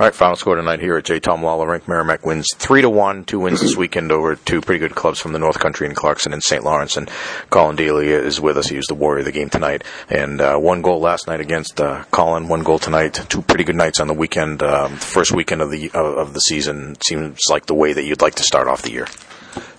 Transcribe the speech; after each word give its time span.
All 0.00 0.06
right, 0.06 0.14
final 0.14 0.34
score 0.34 0.56
tonight 0.56 0.80
here 0.80 0.96
at 0.96 1.04
J. 1.04 1.20
Tom 1.20 1.42
Lawler 1.42 1.68
Rink. 1.68 1.86
Merrimack 1.86 2.24
wins 2.24 2.46
three 2.54 2.80
to 2.80 2.88
one. 2.88 3.22
Two 3.22 3.38
wins 3.38 3.60
this 3.60 3.76
weekend 3.76 4.10
over 4.10 4.34
two 4.34 4.62
pretty 4.62 4.78
good 4.78 4.94
clubs 4.94 5.20
from 5.20 5.34
the 5.34 5.38
North 5.38 5.58
Country 5.58 5.86
in 5.86 5.94
Clarkson 5.94 6.32
and 6.32 6.42
St. 6.42 6.64
Lawrence. 6.64 6.96
And 6.96 7.10
Collin 7.50 7.76
Delia 7.76 8.18
is 8.18 8.40
with 8.40 8.56
us. 8.56 8.68
He 8.68 8.78
was 8.78 8.86
the 8.86 8.94
warrior 8.94 9.18
of 9.18 9.26
the 9.26 9.30
game 9.30 9.50
tonight. 9.50 9.84
And 10.08 10.40
uh, 10.40 10.56
one 10.56 10.80
goal 10.80 11.00
last 11.00 11.26
night 11.26 11.40
against 11.40 11.82
uh, 11.82 12.04
Colin. 12.12 12.48
One 12.48 12.62
goal 12.62 12.78
tonight. 12.78 13.26
Two 13.28 13.42
pretty 13.42 13.64
good 13.64 13.76
nights 13.76 14.00
on 14.00 14.06
the 14.06 14.14
weekend. 14.14 14.62
Um, 14.62 14.96
first 14.96 15.32
weekend 15.32 15.60
of 15.60 15.70
the 15.70 15.90
of, 15.90 16.16
of 16.16 16.32
the 16.32 16.40
season 16.40 16.96
seems 17.06 17.38
like 17.50 17.66
the 17.66 17.74
way 17.74 17.92
that 17.92 18.04
you'd 18.04 18.22
like 18.22 18.36
to 18.36 18.42
start 18.42 18.68
off 18.68 18.80
the 18.80 18.92
year. 18.92 19.06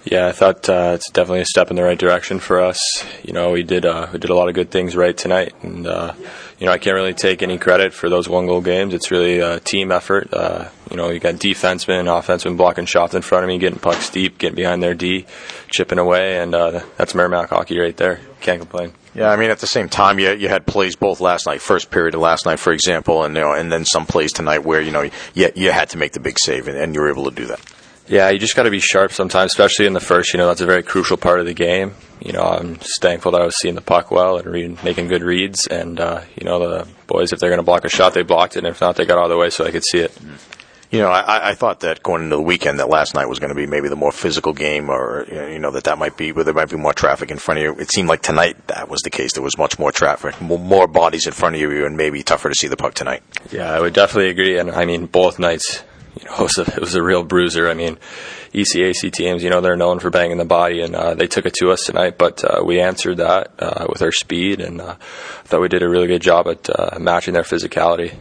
Yeah, 0.03 0.27
I 0.27 0.31
thought 0.31 0.67
uh, 0.67 0.93
it's 0.95 1.11
definitely 1.11 1.41
a 1.41 1.45
step 1.45 1.69
in 1.69 1.75
the 1.75 1.83
right 1.83 1.97
direction 1.97 2.39
for 2.39 2.59
us. 2.59 2.79
You 3.23 3.33
know, 3.33 3.51
we 3.51 3.61
did 3.61 3.85
uh, 3.85 4.07
we 4.11 4.17
did 4.17 4.31
a 4.31 4.35
lot 4.35 4.49
of 4.49 4.55
good 4.55 4.71
things 4.71 4.95
right 4.95 5.15
tonight, 5.15 5.53
and 5.61 5.85
uh, 5.85 6.13
you 6.59 6.65
know 6.65 6.71
I 6.71 6.79
can't 6.79 6.95
really 6.95 7.13
take 7.13 7.43
any 7.43 7.59
credit 7.59 7.93
for 7.93 8.09
those 8.09 8.27
one 8.27 8.47
goal 8.47 8.61
games. 8.61 8.95
It's 8.95 9.11
really 9.11 9.39
a 9.39 9.59
team 9.59 9.91
effort. 9.91 10.33
Uh, 10.33 10.69
you 10.89 10.97
know, 10.97 11.09
you 11.09 11.19
got 11.19 11.35
defensemen, 11.35 12.05
offensemen 12.05 12.57
blocking 12.57 12.85
shots 12.87 13.13
in 13.13 13.21
front 13.21 13.43
of 13.43 13.47
me, 13.47 13.59
getting 13.59 13.79
pucks 13.79 14.09
deep, 14.09 14.39
getting 14.39 14.55
behind 14.55 14.81
their 14.81 14.95
D, 14.95 15.25
chipping 15.69 15.99
away, 15.99 16.39
and 16.39 16.55
uh, 16.55 16.81
that's 16.97 17.13
Merrimack 17.13 17.49
hockey 17.49 17.79
right 17.79 17.95
there. 17.95 18.19
Can't 18.41 18.59
complain. 18.59 18.93
Yeah, 19.13 19.29
I 19.29 19.35
mean, 19.35 19.51
at 19.51 19.59
the 19.59 19.67
same 19.67 19.87
time, 19.87 20.17
you 20.17 20.31
you 20.31 20.47
had 20.47 20.65
plays 20.65 20.95
both 20.95 21.21
last 21.21 21.45
night, 21.45 21.61
first 21.61 21.91
period 21.91 22.15
of 22.15 22.21
last 22.21 22.47
night, 22.47 22.59
for 22.59 22.73
example, 22.73 23.23
and 23.23 23.35
you 23.35 23.41
know, 23.41 23.53
and 23.53 23.71
then 23.71 23.85
some 23.85 24.07
plays 24.07 24.33
tonight 24.33 24.63
where 24.65 24.81
you 24.81 24.91
know 24.91 25.09
you, 25.35 25.51
you 25.53 25.71
had 25.71 25.89
to 25.91 25.97
make 25.97 26.13
the 26.13 26.19
big 26.19 26.39
save, 26.39 26.67
and, 26.67 26.77
and 26.77 26.95
you 26.95 27.01
were 27.01 27.09
able 27.11 27.29
to 27.29 27.35
do 27.35 27.45
that. 27.45 27.61
Yeah, 28.07 28.29
you 28.29 28.39
just 28.39 28.55
got 28.55 28.63
to 28.63 28.71
be 28.71 28.79
sharp 28.79 29.11
sometimes, 29.11 29.51
especially 29.51 29.85
in 29.85 29.93
the 29.93 29.99
first. 29.99 30.33
You 30.33 30.37
know, 30.37 30.47
that's 30.47 30.61
a 30.61 30.65
very 30.65 30.83
crucial 30.83 31.17
part 31.17 31.39
of 31.39 31.45
the 31.45 31.53
game. 31.53 31.93
You 32.19 32.33
know, 32.33 32.43
I'm 32.43 32.77
just 32.77 33.01
thankful 33.01 33.31
that 33.31 33.41
I 33.41 33.45
was 33.45 33.57
seeing 33.59 33.75
the 33.75 33.81
puck 33.81 34.11
well 34.11 34.37
and 34.37 34.47
reading, 34.47 34.77
making 34.83 35.07
good 35.07 35.23
reads. 35.23 35.65
And 35.67 35.99
uh, 35.99 36.21
you 36.35 36.45
know, 36.45 36.59
the 36.59 36.87
boys, 37.07 37.31
if 37.31 37.39
they're 37.39 37.49
going 37.49 37.59
to 37.59 37.63
block 37.63 37.85
a 37.85 37.89
shot, 37.89 38.13
they 38.13 38.23
blocked 38.23 38.55
it, 38.55 38.59
and 38.59 38.67
if 38.67 38.81
not, 38.81 38.95
they 38.95 39.05
got 39.05 39.17
out 39.17 39.25
of 39.25 39.29
the 39.29 39.37
way 39.37 39.49
so 39.49 39.65
I 39.65 39.71
could 39.71 39.85
see 39.85 39.99
it. 39.99 40.17
You 40.91 40.99
know, 40.99 41.07
I, 41.07 41.51
I 41.51 41.55
thought 41.55 41.79
that 41.81 42.03
going 42.03 42.23
into 42.23 42.35
the 42.35 42.41
weekend, 42.41 42.79
that 42.79 42.89
last 42.89 43.15
night 43.15 43.29
was 43.29 43.39
going 43.39 43.49
to 43.49 43.55
be 43.55 43.65
maybe 43.65 43.87
the 43.87 43.95
more 43.95 44.11
physical 44.11 44.51
game, 44.51 44.89
or 44.89 45.25
you 45.31 45.57
know, 45.57 45.71
that 45.71 45.85
that 45.85 45.97
might 45.97 46.17
be 46.17 46.33
where 46.33 46.43
there 46.43 46.53
might 46.53 46.69
be 46.69 46.75
more 46.75 46.91
traffic 46.91 47.31
in 47.31 47.37
front 47.37 47.59
of 47.59 47.63
you. 47.63 47.81
It 47.81 47.89
seemed 47.89 48.09
like 48.09 48.21
tonight 48.21 48.67
that 48.67 48.89
was 48.89 48.99
the 49.01 49.09
case. 49.09 49.31
There 49.31 49.41
was 49.41 49.57
much 49.57 49.79
more 49.79 49.93
traffic, 49.93 50.41
more 50.41 50.87
bodies 50.87 51.27
in 51.27 51.31
front 51.31 51.55
of 51.55 51.61
you, 51.61 51.85
and 51.85 51.95
maybe 51.95 52.23
tougher 52.23 52.49
to 52.49 52.55
see 52.55 52.67
the 52.67 52.75
puck 52.75 52.93
tonight. 52.93 53.23
Yeah, 53.51 53.71
I 53.71 53.79
would 53.79 53.93
definitely 53.93 54.31
agree. 54.31 54.57
And 54.59 54.69
I 54.69 54.83
mean, 54.83 55.05
both 55.05 55.39
nights, 55.39 55.81
you 56.19 56.25
know, 56.25 56.35
it 56.39 56.41
was 56.41 56.57
a, 56.57 56.61
it 56.61 56.79
was 56.79 56.95
a 56.95 57.03
real 57.03 57.23
bruiser. 57.23 57.69
I 57.69 57.73
mean, 57.73 57.97
ECAC 58.53 59.11
teams, 59.11 59.43
you 59.43 59.49
know, 59.49 59.61
they're 59.61 59.77
known 59.77 59.99
for 59.99 60.09
banging 60.09 60.37
the 60.37 60.45
body, 60.45 60.81
and 60.81 60.95
uh, 60.95 61.13
they 61.13 61.27
took 61.27 61.45
it 61.45 61.53
to 61.55 61.71
us 61.71 61.83
tonight. 61.85 62.17
But 62.17 62.43
uh, 62.43 62.63
we 62.63 62.79
answered 62.79 63.17
that 63.17 63.53
uh, 63.59 63.85
with 63.89 64.01
our 64.01 64.11
speed, 64.11 64.59
and 64.59 64.81
uh, 64.81 64.95
I 64.99 65.43
thought 65.47 65.61
we 65.61 65.69
did 65.69 65.83
a 65.83 65.89
really 65.89 66.07
good 66.07 66.21
job 66.21 66.47
at 66.47 66.69
uh, 66.69 66.97
matching 66.99 67.33
their 67.33 67.43
physicality. 67.43 68.15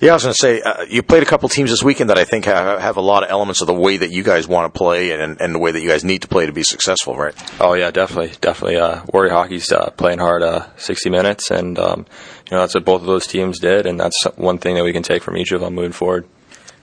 Yeah, 0.00 0.10
I 0.10 0.14
was 0.14 0.24
going 0.24 0.34
to 0.34 0.38
say 0.38 0.60
uh, 0.60 0.84
you 0.88 1.02
played 1.02 1.22
a 1.22 1.26
couple 1.26 1.48
teams 1.48 1.70
this 1.70 1.82
weekend 1.82 2.10
that 2.10 2.18
I 2.18 2.24
think 2.24 2.46
have, 2.46 2.80
have, 2.80 2.96
a 2.96 3.00
lot 3.00 3.22
of 3.22 3.30
elements 3.30 3.60
of 3.60 3.68
the 3.68 3.74
way 3.74 3.96
that 3.96 4.10
you 4.10 4.24
guys 4.24 4.46
want 4.46 4.72
to 4.72 4.76
play 4.76 5.12
and, 5.12 5.40
and 5.40 5.54
the 5.54 5.58
way 5.58 5.70
that 5.70 5.80
you 5.80 5.88
guys 5.88 6.04
need 6.04 6.22
to 6.22 6.28
play 6.28 6.46
to 6.46 6.52
be 6.52 6.64
successful, 6.64 7.16
right? 7.16 7.34
Oh 7.60 7.74
yeah, 7.74 7.90
definitely, 7.92 8.32
definitely. 8.40 8.76
Uh, 8.76 9.02
Warrior 9.12 9.32
hockey's 9.32 9.70
uh, 9.70 9.90
playing 9.90 10.18
hard, 10.18 10.42
uh, 10.42 10.66
60 10.76 11.10
minutes, 11.10 11.50
and 11.50 11.78
um, 11.78 12.06
you 12.50 12.56
know 12.56 12.60
that's 12.60 12.74
what 12.74 12.84
both 12.84 13.02
of 13.02 13.06
those 13.06 13.26
teams 13.26 13.60
did, 13.60 13.86
and 13.86 13.98
that's 13.98 14.24
one 14.34 14.58
thing 14.58 14.74
that 14.74 14.84
we 14.84 14.92
can 14.92 15.04
take 15.04 15.22
from 15.22 15.36
each 15.36 15.52
of 15.52 15.60
them 15.60 15.74
moving 15.74 15.92
forward 15.92 16.26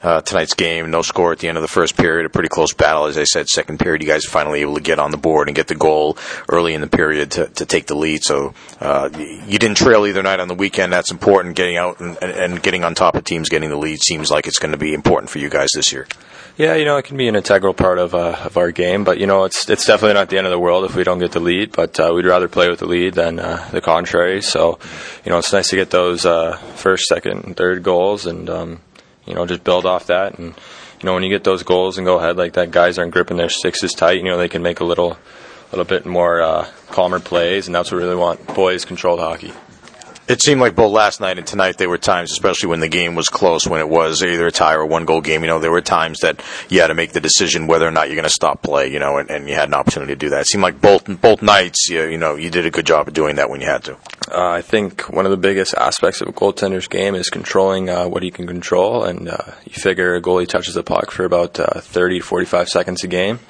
uh, 0.03 0.21
tonight's 0.21 0.53
game. 0.53 0.89
No 0.89 1.01
score 1.01 1.31
at 1.31 1.39
the 1.39 1.47
end 1.47 1.57
of 1.57 1.61
the 1.61 1.67
first 1.67 1.97
period. 1.97 2.25
A 2.25 2.29
pretty 2.29 2.49
close 2.49 2.73
battle, 2.73 3.05
as 3.05 3.17
I 3.17 3.23
said. 3.23 3.47
Second 3.47 3.79
period, 3.79 4.01
you 4.01 4.07
guys 4.07 4.25
finally 4.25 4.61
able 4.61 4.75
to 4.75 4.81
get 4.81 4.99
on 4.99 5.11
the 5.11 5.17
board 5.17 5.47
and 5.47 5.55
get 5.55 5.67
the 5.67 5.75
goal 5.75 6.17
early 6.49 6.73
in 6.73 6.81
the 6.81 6.87
period 6.87 7.31
to, 7.31 7.47
to 7.47 7.65
take 7.65 7.87
the 7.87 7.95
lead. 7.95 8.23
So 8.23 8.53
uh, 8.79 9.09
you 9.13 9.59
didn't 9.59 9.77
trail 9.77 10.05
either 10.05 10.23
night 10.23 10.39
on 10.39 10.47
the 10.47 10.55
weekend. 10.55 10.91
That's 10.91 11.11
important. 11.11 11.55
Getting 11.55 11.77
out 11.77 11.99
and, 11.99 12.17
and 12.21 12.61
getting 12.63 12.83
on 12.83 12.95
top 12.95 13.15
of 13.15 13.23
teams, 13.23 13.49
getting 13.49 13.69
the 13.69 13.77
lead 13.77 14.01
seems 14.01 14.31
like 14.31 14.47
it's 14.47 14.59
going 14.59 14.71
to 14.71 14.77
be 14.77 14.93
important 14.93 15.29
for 15.29 15.39
you 15.39 15.49
guys 15.49 15.69
this 15.75 15.91
year. 15.91 16.07
Yeah, 16.57 16.75
you 16.75 16.85
know, 16.85 16.97
it 16.97 17.05
can 17.05 17.17
be 17.17 17.27
an 17.27 17.35
integral 17.35 17.73
part 17.73 17.97
of 17.97 18.13
uh, 18.13 18.37
of 18.43 18.57
our 18.57 18.71
game, 18.71 19.03
but 19.03 19.17
you 19.17 19.25
know, 19.25 19.45
it's 19.45 19.69
it's 19.69 19.85
definitely 19.85 20.15
not 20.15 20.29
the 20.29 20.37
end 20.37 20.45
of 20.45 20.51
the 20.51 20.59
world 20.59 20.83
if 20.83 20.95
we 20.95 21.03
don't 21.03 21.19
get 21.19 21.31
the 21.31 21.39
lead. 21.39 21.71
But 21.71 21.99
uh, 21.99 22.11
we'd 22.13 22.25
rather 22.25 22.49
play 22.49 22.69
with 22.69 22.79
the 22.79 22.87
lead 22.87 23.13
than 23.13 23.39
uh, 23.39 23.67
the 23.71 23.81
contrary. 23.81 24.41
So, 24.41 24.77
you 25.23 25.31
know, 25.31 25.37
it's 25.37 25.53
nice 25.53 25.69
to 25.69 25.77
get 25.77 25.91
those 25.91 26.25
uh, 26.25 26.57
first, 26.75 27.05
second, 27.05 27.45
and 27.45 27.55
third 27.55 27.83
goals, 27.83 28.25
and 28.25 28.49
um, 28.49 28.81
you 29.25 29.33
know, 29.33 29.45
just 29.45 29.63
build 29.63 29.85
off 29.85 30.07
that. 30.07 30.37
And, 30.37 30.47
you 30.47 31.05
know, 31.05 31.13
when 31.13 31.23
you 31.23 31.29
get 31.29 31.43
those 31.43 31.63
goals 31.63 31.97
and 31.97 32.05
go 32.05 32.17
ahead 32.17 32.37
like 32.37 32.53
that, 32.53 32.71
guys 32.71 32.97
aren't 32.97 33.11
gripping 33.11 33.37
their 33.37 33.49
sixes 33.49 33.93
tight. 33.93 34.17
You 34.17 34.23
know, 34.23 34.37
they 34.37 34.49
can 34.49 34.61
make 34.61 34.79
a 34.79 34.85
little, 34.85 35.17
little 35.71 35.85
bit 35.85 36.05
more 36.05 36.41
uh, 36.41 36.67
calmer 36.89 37.19
plays, 37.19 37.67
and 37.67 37.75
that's 37.75 37.91
what 37.91 37.97
we 37.97 38.03
really 38.03 38.15
want. 38.15 38.45
Boys 38.53 38.85
controlled 38.85 39.19
hockey. 39.19 39.53
It 40.31 40.41
seemed 40.41 40.61
like 40.61 40.75
both 40.75 40.93
last 40.93 41.19
night 41.19 41.37
and 41.37 41.45
tonight 41.45 41.77
there 41.77 41.89
were 41.89 41.97
times, 41.97 42.31
especially 42.31 42.69
when 42.69 42.79
the 42.79 42.87
game 42.87 43.15
was 43.15 43.27
close, 43.27 43.67
when 43.67 43.81
it 43.81 43.89
was 43.89 44.23
either 44.23 44.47
a 44.47 44.51
tie 44.51 44.75
or 44.75 44.85
one 44.85 45.03
goal 45.03 45.19
game. 45.19 45.41
You 45.41 45.47
know, 45.47 45.59
there 45.59 45.73
were 45.73 45.81
times 45.81 46.19
that 46.19 46.41
you 46.69 46.79
had 46.79 46.87
to 46.87 46.93
make 46.93 47.11
the 47.11 47.19
decision 47.19 47.67
whether 47.67 47.85
or 47.85 47.91
not 47.91 48.07
you're 48.07 48.15
going 48.15 48.23
to 48.23 48.29
stop 48.29 48.61
play. 48.61 48.87
You 48.87 48.99
know, 48.99 49.17
and, 49.17 49.29
and, 49.29 49.49
you 49.49 49.55
had 49.55 49.67
an 49.67 49.73
opportunity 49.73 50.13
to 50.13 50.17
do 50.17 50.29
that. 50.29 50.39
It 50.43 50.47
seemed 50.47 50.63
like 50.63 50.79
both 50.79 51.03
both 51.19 51.41
nights, 51.41 51.89
you, 51.89 52.05
you 52.05 52.17
know, 52.17 52.35
you 52.35 52.49
did 52.49 52.65
a 52.65 52.71
good 52.71 52.85
job 52.85 53.09
of 53.09 53.13
doing 53.13 53.35
that 53.35 53.49
when 53.49 53.59
you 53.59 53.67
had 53.67 53.83
to. 53.83 53.95
Uh, 54.31 54.51
I 54.51 54.61
think 54.61 55.01
one 55.09 55.25
of 55.25 55.31
the 55.31 55.37
biggest 55.37 55.73
aspects 55.73 56.21
of 56.21 56.29
a 56.29 56.31
goaltender's 56.31 56.87
game 56.87 57.13
is 57.13 57.29
controlling 57.29 57.89
uh, 57.89 58.07
what 58.07 58.23
he 58.23 58.31
can 58.31 58.47
control, 58.47 59.03
and 59.03 59.27
uh, 59.27 59.51
you 59.65 59.73
figure 59.73 60.15
a 60.15 60.21
goalie 60.21 60.47
touches 60.47 60.75
the 60.75 60.83
puck 60.83 61.11
for 61.11 61.25
about 61.25 61.59
uh, 61.59 61.81
30 61.81 62.21
45 62.21 62.69
seconds 62.69 63.03
a 63.03 63.07
game 63.09 63.41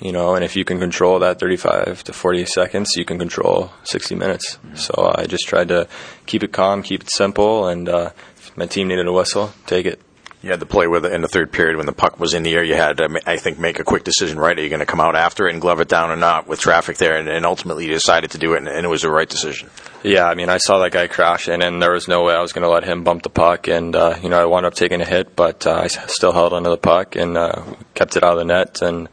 you 0.00 0.12
know, 0.12 0.34
and 0.34 0.44
if 0.44 0.56
you 0.56 0.64
can 0.64 0.78
control 0.78 1.18
that 1.18 1.38
35 1.38 2.04
to 2.04 2.12
40 2.12 2.46
seconds, 2.46 2.90
you 2.96 3.04
can 3.04 3.18
control 3.18 3.70
60 3.84 4.14
minutes. 4.14 4.58
So 4.74 4.94
uh, 4.96 5.14
I 5.18 5.26
just 5.26 5.46
tried 5.46 5.68
to 5.68 5.88
keep 6.26 6.42
it 6.42 6.52
calm, 6.52 6.82
keep 6.82 7.02
it 7.02 7.10
simple, 7.10 7.68
and 7.68 7.88
uh, 7.88 8.10
if 8.36 8.56
my 8.56 8.66
team 8.66 8.88
needed 8.88 9.06
a 9.06 9.12
whistle, 9.12 9.52
take 9.66 9.86
it. 9.86 10.00
You 10.42 10.50
had 10.50 10.60
to 10.60 10.66
play 10.66 10.86
with 10.86 11.04
it 11.04 11.12
in 11.12 11.20
the 11.20 11.28
third 11.28 11.52
period 11.52 11.76
when 11.76 11.84
the 11.84 11.92
puck 11.92 12.18
was 12.18 12.32
in 12.32 12.42
the 12.42 12.54
air. 12.54 12.64
You 12.64 12.74
had 12.74 12.96
to, 12.96 13.20
I 13.26 13.36
think, 13.36 13.58
make 13.58 13.78
a 13.78 13.84
quick 13.84 14.04
decision, 14.04 14.38
right? 14.38 14.58
Are 14.58 14.62
you 14.62 14.70
going 14.70 14.80
to 14.80 14.86
come 14.86 15.00
out 15.00 15.14
after 15.14 15.46
it 15.46 15.52
and 15.52 15.60
glove 15.60 15.80
it 15.80 15.88
down 15.88 16.10
or 16.10 16.16
not 16.16 16.46
with 16.46 16.60
traffic 16.60 16.96
there? 16.96 17.18
And, 17.18 17.28
and 17.28 17.44
ultimately 17.44 17.84
you 17.84 17.92
decided 17.92 18.30
to 18.30 18.38
do 18.38 18.54
it, 18.54 18.58
and, 18.58 18.68
and, 18.68 18.86
it 18.86 18.88
was 18.88 19.02
the 19.02 19.10
right 19.10 19.28
decision. 19.28 19.68
Yeah, 20.02 20.24
I 20.24 20.34
mean, 20.34 20.48
I 20.48 20.56
saw 20.56 20.78
that 20.78 20.92
guy 20.92 21.08
crash 21.08 21.48
in, 21.48 21.60
and 21.60 21.82
there 21.82 21.92
was 21.92 22.08
no 22.08 22.24
way 22.24 22.32
I 22.32 22.40
was 22.40 22.54
going 22.54 22.62
to 22.62 22.70
let 22.70 22.84
him 22.84 23.04
bump 23.04 23.22
the 23.22 23.28
puck. 23.28 23.68
And, 23.68 23.94
uh, 23.94 24.18
you 24.22 24.30
know, 24.30 24.40
I 24.40 24.46
wound 24.46 24.64
up 24.64 24.72
taking 24.72 25.02
a 25.02 25.04
hit, 25.04 25.36
but 25.36 25.66
uh, 25.66 25.74
I 25.74 25.88
still 25.88 26.32
held 26.32 26.54
onto 26.54 26.70
the 26.70 26.78
puck 26.78 27.16
and 27.16 27.36
uh, 27.36 27.62
kept 27.94 28.16
it 28.16 28.24
out 28.24 28.32
of 28.32 28.38
the 28.38 28.46
net. 28.46 28.80
And, 28.80 29.08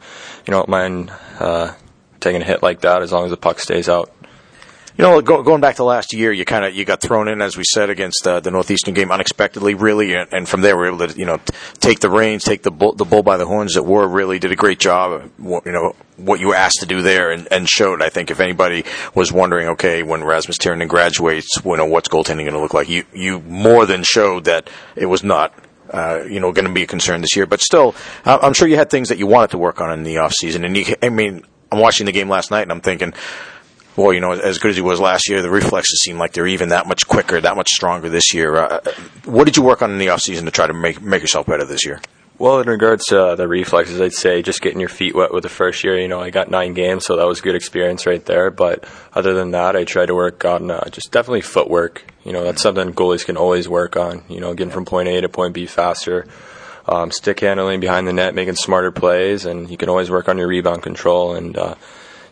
you 0.46 0.52
know, 0.52 0.60
don't 0.60 0.68
mind 0.70 1.12
uh, 1.38 1.74
taking 2.20 2.40
a 2.40 2.44
hit 2.44 2.62
like 2.62 2.80
that 2.80 3.02
as 3.02 3.12
long 3.12 3.24
as 3.24 3.30
the 3.30 3.36
puck 3.36 3.60
stays 3.60 3.90
out. 3.90 4.10
You 4.98 5.04
know, 5.04 5.20
go, 5.20 5.44
going 5.44 5.60
back 5.60 5.76
to 5.76 5.84
last 5.84 6.12
year, 6.12 6.32
you 6.32 6.44
kind 6.44 6.64
of 6.64 6.74
you 6.74 6.84
got 6.84 7.00
thrown 7.00 7.28
in, 7.28 7.40
as 7.40 7.56
we 7.56 7.62
said, 7.62 7.88
against 7.88 8.26
uh, 8.26 8.40
the 8.40 8.50
Northeastern 8.50 8.94
game 8.94 9.12
unexpectedly, 9.12 9.74
really, 9.74 10.14
and, 10.14 10.28
and, 10.32 10.48
from 10.48 10.60
there 10.60 10.76
we 10.76 10.82
were 10.82 10.88
able 10.88 11.06
to, 11.06 11.16
you 11.16 11.24
know, 11.24 11.38
take 11.78 12.00
the 12.00 12.10
reins, 12.10 12.42
take 12.42 12.64
the 12.64 12.72
bull, 12.72 12.94
the 12.94 13.04
bull 13.04 13.22
by 13.22 13.36
the 13.36 13.46
horns. 13.46 13.74
That 13.74 13.84
were 13.84 14.08
really 14.08 14.40
did 14.40 14.50
a 14.50 14.56
great 14.56 14.80
job. 14.80 15.30
You 15.38 15.62
know 15.66 15.94
what 16.16 16.40
you 16.40 16.48
were 16.48 16.56
asked 16.56 16.80
to 16.80 16.86
do 16.86 17.00
there, 17.00 17.30
and, 17.30 17.46
and 17.52 17.68
showed. 17.68 18.02
I 18.02 18.08
think 18.08 18.32
if 18.32 18.40
anybody 18.40 18.84
was 19.14 19.32
wondering, 19.32 19.68
okay, 19.68 20.02
when 20.02 20.24
Rasmus 20.24 20.58
Tirronen 20.58 20.88
graduates, 20.88 21.62
you 21.64 21.76
know, 21.76 21.86
what's 21.86 22.08
goaltending 22.08 22.38
going 22.38 22.54
to 22.54 22.60
look 22.60 22.74
like? 22.74 22.88
You 22.88 23.04
you 23.14 23.38
more 23.38 23.86
than 23.86 24.02
showed 24.02 24.46
that 24.46 24.68
it 24.96 25.06
was 25.06 25.22
not 25.22 25.54
uh, 25.90 26.24
you 26.28 26.40
know, 26.40 26.50
going 26.50 26.66
to 26.66 26.72
be 26.72 26.82
a 26.82 26.86
concern 26.86 27.20
this 27.20 27.36
year. 27.36 27.46
But 27.46 27.60
still, 27.60 27.94
I'm 28.24 28.52
sure 28.52 28.66
you 28.66 28.76
had 28.76 28.90
things 28.90 29.10
that 29.10 29.18
you 29.18 29.28
wanted 29.28 29.52
to 29.52 29.58
work 29.58 29.80
on 29.80 29.92
in 29.92 30.02
the 30.02 30.18
off 30.18 30.32
season. 30.32 30.64
And 30.64 30.76
you, 30.76 30.84
I 31.02 31.08
mean, 31.08 31.44
I'm 31.70 31.78
watching 31.78 32.06
the 32.06 32.12
game 32.12 32.28
last 32.28 32.50
night, 32.50 32.62
and 32.62 32.72
I'm 32.72 32.80
thinking, 32.80 33.14
well, 33.98 34.12
you 34.12 34.20
know, 34.20 34.30
as 34.30 34.58
good 34.58 34.70
as 34.70 34.76
he 34.76 34.82
was 34.82 35.00
last 35.00 35.28
year, 35.28 35.42
the 35.42 35.50
reflexes 35.50 36.02
seem 36.02 36.18
like 36.18 36.32
they're 36.32 36.46
even 36.46 36.68
that 36.68 36.86
much 36.86 37.08
quicker, 37.08 37.40
that 37.40 37.56
much 37.56 37.68
stronger 37.70 38.08
this 38.08 38.32
year. 38.32 38.56
Uh, 38.56 38.80
what 39.24 39.44
did 39.44 39.56
you 39.56 39.64
work 39.64 39.82
on 39.82 39.90
in 39.90 39.98
the 39.98 40.10
off 40.10 40.20
season 40.20 40.44
to 40.44 40.52
try 40.52 40.68
to 40.68 40.72
make 40.72 41.02
make 41.02 41.20
yourself 41.20 41.46
better 41.46 41.64
this 41.64 41.84
year? 41.84 42.00
Well, 42.38 42.60
in 42.60 42.68
regards 42.68 43.06
to 43.06 43.20
uh, 43.20 43.34
the 43.34 43.48
reflexes, 43.48 44.00
I'd 44.00 44.12
say 44.12 44.42
just 44.42 44.60
getting 44.60 44.78
your 44.78 44.88
feet 44.88 45.16
wet 45.16 45.34
with 45.34 45.42
the 45.42 45.48
first 45.48 45.82
year. 45.82 45.98
You 45.98 46.06
know, 46.06 46.20
I 46.20 46.30
got 46.30 46.48
nine 46.48 46.72
games, 46.74 47.04
so 47.04 47.16
that 47.16 47.26
was 47.26 47.40
a 47.40 47.42
good 47.42 47.56
experience 47.56 48.06
right 48.06 48.24
there. 48.24 48.52
But 48.52 48.84
other 49.12 49.34
than 49.34 49.50
that, 49.50 49.74
I 49.74 49.82
tried 49.82 50.06
to 50.06 50.14
work 50.14 50.44
on 50.44 50.70
uh, 50.70 50.88
just 50.90 51.10
definitely 51.10 51.40
footwork. 51.40 52.04
You 52.22 52.32
know, 52.32 52.44
that's 52.44 52.62
something 52.62 52.92
goalies 52.94 53.26
can 53.26 53.36
always 53.36 53.68
work 53.68 53.96
on. 53.96 54.22
You 54.28 54.38
know, 54.38 54.54
getting 54.54 54.72
from 54.72 54.84
point 54.84 55.08
A 55.08 55.20
to 55.22 55.28
point 55.28 55.54
B 55.54 55.66
faster, 55.66 56.28
um, 56.86 57.10
stick 57.10 57.40
handling 57.40 57.80
behind 57.80 58.06
the 58.06 58.12
net, 58.12 58.36
making 58.36 58.54
smarter 58.54 58.92
plays, 58.92 59.44
and 59.44 59.68
you 59.68 59.76
can 59.76 59.88
always 59.88 60.08
work 60.08 60.28
on 60.28 60.38
your 60.38 60.46
rebound 60.46 60.84
control. 60.84 61.34
And 61.34 61.58
uh, 61.58 61.74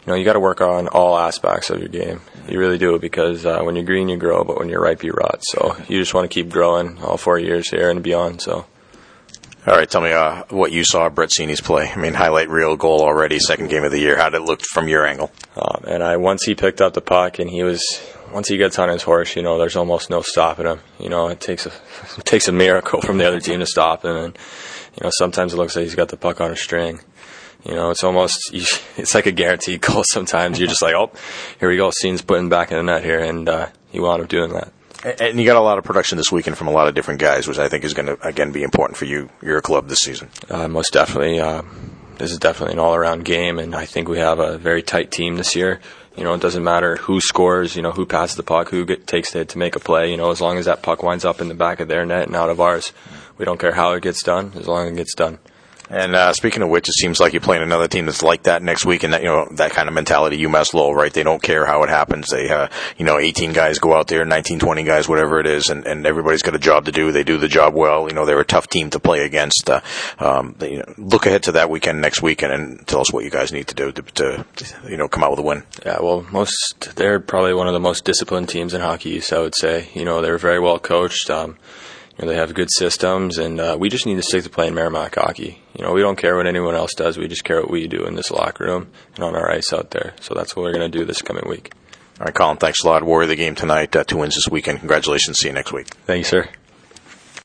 you 0.06 0.12
know, 0.12 0.18
you 0.18 0.24
got 0.24 0.34
to 0.34 0.40
work 0.40 0.60
on 0.60 0.86
all 0.86 1.18
aspects 1.18 1.68
of 1.68 1.80
your 1.80 1.88
game. 1.88 2.20
You 2.48 2.60
really 2.60 2.78
do 2.78 2.96
because 3.00 3.44
uh, 3.44 3.62
when 3.62 3.74
you're 3.74 3.84
green, 3.84 4.08
you 4.08 4.16
grow, 4.16 4.44
but 4.44 4.56
when 4.56 4.68
you're 4.68 4.80
ripe, 4.80 5.02
you 5.02 5.10
rot. 5.10 5.40
So 5.42 5.76
you 5.88 5.98
just 5.98 6.14
want 6.14 6.30
to 6.30 6.32
keep 6.32 6.48
growing 6.48 6.98
all 7.02 7.16
four 7.16 7.38
years 7.40 7.68
here 7.68 7.90
and 7.90 8.02
beyond. 8.02 8.40
So. 8.40 8.66
All 9.66 9.74
right, 9.74 9.90
tell 9.90 10.00
me 10.00 10.12
uh, 10.12 10.44
what 10.50 10.70
you 10.70 10.84
saw 10.84 11.08
Brett 11.08 11.30
Seney's 11.36 11.60
play. 11.60 11.90
I 11.90 11.96
mean, 11.96 12.14
highlight 12.14 12.48
reel 12.48 12.76
goal 12.76 13.02
already, 13.02 13.40
second 13.40 13.68
game 13.68 13.82
of 13.82 13.90
the 13.90 13.98
year. 13.98 14.16
How 14.16 14.30
did 14.30 14.42
it 14.42 14.44
look 14.44 14.62
from 14.62 14.86
your 14.86 15.04
angle? 15.04 15.32
Um, 15.56 15.82
and 15.88 16.04
I 16.04 16.18
once 16.18 16.44
he 16.44 16.54
picked 16.54 16.80
up 16.80 16.94
the 16.94 17.00
puck 17.00 17.40
and 17.40 17.50
he 17.50 17.64
was 17.64 17.82
once 18.32 18.46
he 18.46 18.58
gets 18.58 18.78
on 18.78 18.88
his 18.88 19.02
horse, 19.02 19.34
you 19.34 19.42
know, 19.42 19.58
there's 19.58 19.74
almost 19.74 20.08
no 20.08 20.22
stopping 20.22 20.66
him. 20.66 20.78
You 21.00 21.08
know, 21.08 21.26
it 21.30 21.40
takes 21.40 21.66
a 21.66 21.72
it 22.16 22.24
takes 22.24 22.46
a 22.46 22.52
miracle 22.52 23.00
from 23.00 23.18
the 23.18 23.26
other 23.26 23.40
team 23.40 23.58
to 23.58 23.66
stop 23.66 24.04
him, 24.04 24.14
and 24.14 24.38
you 24.94 25.02
know, 25.02 25.10
sometimes 25.18 25.52
it 25.52 25.56
looks 25.56 25.74
like 25.74 25.82
he's 25.82 25.96
got 25.96 26.10
the 26.10 26.16
puck 26.16 26.40
on 26.40 26.52
a 26.52 26.56
string. 26.56 27.00
You 27.66 27.74
know, 27.74 27.90
it's 27.90 28.04
almost 28.04 28.50
it's 28.52 29.14
like 29.14 29.26
a 29.26 29.32
guaranteed 29.32 29.80
goal. 29.80 30.04
Sometimes 30.10 30.58
you're 30.58 30.68
just 30.68 30.82
like, 30.82 30.94
oh, 30.94 31.10
here 31.58 31.68
we 31.68 31.76
go. 31.76 31.90
Seney's 31.90 32.22
putting 32.22 32.48
back 32.48 32.70
in 32.70 32.78
the 32.78 32.82
net 32.82 33.04
here, 33.04 33.20
and 33.20 33.48
uh, 33.48 33.68
he 33.90 34.00
wound 34.00 34.22
up 34.22 34.28
doing 34.28 34.52
that. 34.52 34.72
And 35.20 35.38
you 35.38 35.46
got 35.46 35.56
a 35.56 35.60
lot 35.60 35.78
of 35.78 35.84
production 35.84 36.18
this 36.18 36.32
weekend 36.32 36.56
from 36.56 36.68
a 36.68 36.72
lot 36.72 36.88
of 36.88 36.94
different 36.94 37.20
guys, 37.20 37.46
which 37.46 37.58
I 37.58 37.68
think 37.68 37.84
is 37.84 37.94
going 37.94 38.06
to 38.06 38.26
again 38.26 38.50
be 38.50 38.62
important 38.62 38.96
for 38.96 39.04
you, 39.04 39.28
your 39.42 39.60
club 39.60 39.88
this 39.88 40.00
season. 40.00 40.30
Uh, 40.48 40.68
most 40.68 40.92
definitely. 40.92 41.38
Uh, 41.38 41.62
this 42.18 42.32
is 42.32 42.38
definitely 42.38 42.72
an 42.72 42.78
all-around 42.78 43.26
game, 43.26 43.58
and 43.58 43.74
I 43.74 43.84
think 43.84 44.08
we 44.08 44.18
have 44.18 44.38
a 44.38 44.56
very 44.56 44.82
tight 44.82 45.10
team 45.10 45.36
this 45.36 45.54
year. 45.54 45.80
You 46.16 46.24
know, 46.24 46.32
it 46.32 46.40
doesn't 46.40 46.64
matter 46.64 46.96
who 46.96 47.20
scores, 47.20 47.76
you 47.76 47.82
know, 47.82 47.92
who 47.92 48.06
passes 48.06 48.36
the 48.36 48.42
puck, 48.42 48.70
who 48.70 48.86
get, 48.86 49.06
takes 49.06 49.34
it 49.36 49.50
to 49.50 49.58
make 49.58 49.76
a 49.76 49.80
play. 49.80 50.10
You 50.10 50.16
know, 50.16 50.30
as 50.30 50.40
long 50.40 50.56
as 50.56 50.64
that 50.64 50.82
puck 50.82 51.02
winds 51.02 51.26
up 51.26 51.42
in 51.42 51.48
the 51.48 51.54
back 51.54 51.78
of 51.78 51.88
their 51.88 52.06
net 52.06 52.26
and 52.26 52.34
out 52.34 52.48
of 52.48 52.58
ours, 52.58 52.94
we 53.36 53.44
don't 53.44 53.60
care 53.60 53.74
how 53.74 53.92
it 53.92 54.02
gets 54.02 54.22
done, 54.22 54.52
as 54.56 54.66
long 54.66 54.86
as 54.86 54.92
it 54.92 54.96
gets 54.96 55.14
done. 55.14 55.38
And 55.88 56.14
uh, 56.14 56.32
speaking 56.32 56.62
of 56.62 56.68
which, 56.68 56.88
it 56.88 56.94
seems 56.94 57.20
like 57.20 57.32
you're 57.32 57.40
playing 57.40 57.62
another 57.62 57.88
team 57.88 58.06
that's 58.06 58.22
like 58.22 58.44
that 58.44 58.62
next 58.62 58.84
week, 58.84 59.04
and 59.04 59.12
that 59.12 59.22
you 59.22 59.28
know 59.28 59.48
that 59.52 59.72
kind 59.72 59.88
of 59.88 59.94
mentality. 59.94 60.38
UMass 60.38 60.74
Lowell, 60.74 60.94
right? 60.94 61.12
They 61.12 61.22
don't 61.22 61.42
care 61.42 61.64
how 61.64 61.82
it 61.82 61.88
happens. 61.88 62.28
They, 62.28 62.48
uh, 62.48 62.68
you 62.96 63.04
know, 63.04 63.18
18 63.18 63.52
guys 63.52 63.78
go 63.78 63.94
out 63.94 64.08
there, 64.08 64.24
19, 64.24 64.58
20 64.58 64.82
guys, 64.82 65.08
whatever 65.08 65.38
it 65.40 65.46
is, 65.46 65.70
and, 65.70 65.86
and 65.86 66.06
everybody's 66.06 66.42
got 66.42 66.54
a 66.54 66.58
job 66.58 66.86
to 66.86 66.92
do. 66.92 67.12
They 67.12 67.24
do 67.24 67.38
the 67.38 67.48
job 67.48 67.74
well. 67.74 68.08
You 68.08 68.14
know, 68.14 68.24
they're 68.24 68.40
a 68.40 68.44
tough 68.44 68.68
team 68.68 68.90
to 68.90 69.00
play 69.00 69.24
against. 69.24 69.70
Uh, 69.70 69.80
um, 70.18 70.54
they, 70.58 70.72
you 70.72 70.78
know, 70.78 70.94
look 70.98 71.26
ahead 71.26 71.44
to 71.44 71.52
that 71.52 71.70
weekend 71.70 72.00
next 72.00 72.22
weekend, 72.22 72.52
and 72.52 72.86
tell 72.86 73.00
us 73.00 73.12
what 73.12 73.24
you 73.24 73.30
guys 73.30 73.52
need 73.52 73.68
to 73.68 73.74
do 73.74 73.92
to, 73.92 74.02
to, 74.02 74.44
to, 74.56 74.90
you 74.90 74.96
know, 74.96 75.08
come 75.08 75.22
out 75.22 75.30
with 75.30 75.40
a 75.40 75.42
win. 75.42 75.62
Yeah, 75.84 75.98
well, 76.00 76.26
most 76.32 76.96
they're 76.96 77.20
probably 77.20 77.54
one 77.54 77.68
of 77.68 77.72
the 77.72 77.80
most 77.80 78.04
disciplined 78.04 78.48
teams 78.48 78.74
in 78.74 78.80
hockey 78.80 79.10
East. 79.10 79.32
I 79.32 79.40
would 79.40 79.54
say. 79.54 79.88
You 79.94 80.04
know, 80.04 80.20
they're 80.20 80.38
very 80.38 80.58
well 80.58 80.78
coached. 80.78 81.30
Um, 81.30 81.56
you 82.18 82.24
know, 82.24 82.32
they 82.32 82.38
have 82.38 82.54
good 82.54 82.68
systems, 82.70 83.38
and 83.38 83.60
uh, 83.60 83.76
we 83.78 83.88
just 83.88 84.06
need 84.06 84.16
to 84.16 84.22
stick 84.22 84.44
to 84.44 84.50
playing 84.50 84.74
Merrimack 84.74 85.14
hockey. 85.16 85.62
You 85.76 85.84
know, 85.84 85.92
we 85.92 86.00
don't 86.00 86.16
care 86.16 86.36
what 86.36 86.46
anyone 86.46 86.74
else 86.74 86.94
does. 86.94 87.18
We 87.18 87.28
just 87.28 87.44
care 87.44 87.60
what 87.60 87.70
we 87.70 87.86
do 87.88 88.04
in 88.06 88.14
this 88.14 88.30
locker 88.30 88.64
room 88.64 88.90
and 89.14 89.24
on 89.24 89.36
our 89.36 89.50
ice 89.50 89.72
out 89.72 89.90
there. 89.90 90.14
So 90.20 90.34
that's 90.34 90.56
what 90.56 90.62
we're 90.62 90.72
going 90.72 90.90
to 90.90 90.98
do 90.98 91.04
this 91.04 91.20
coming 91.20 91.48
week. 91.48 91.72
All 92.18 92.24
right, 92.24 92.34
Collin, 92.34 92.56
thanks 92.56 92.82
a 92.82 92.86
lot. 92.86 93.02
Warrior 93.02 93.26
the 93.28 93.36
game 93.36 93.54
tonight. 93.54 93.94
Uh, 93.94 94.04
two 94.04 94.16
wins 94.16 94.34
this 94.34 94.48
weekend. 94.50 94.78
Congratulations. 94.78 95.38
See 95.38 95.48
you 95.48 95.54
next 95.54 95.72
week. 95.72 95.88
Thank 96.06 96.18
you, 96.18 96.24
sir. 96.24 96.48